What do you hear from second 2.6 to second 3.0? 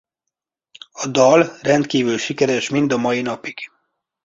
mind a